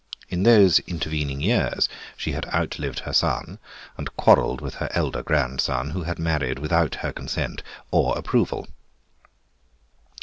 In 0.29 0.41
those 0.41 0.79
intervening 0.87 1.41
years 1.41 1.87
she 2.17 2.31
had 2.31 2.47
outlived 2.47 3.01
her 3.01 3.13
son 3.13 3.59
and 3.99 4.17
quarrelled 4.17 4.59
with 4.59 4.73
her 4.81 4.89
elder 4.95 5.21
grandson, 5.21 5.91
who 5.91 6.01
had 6.01 6.17
married 6.17 6.57
without 6.57 6.95
her 7.05 7.13
consent 7.13 7.61
or 7.91 8.17
approval. 8.17 8.65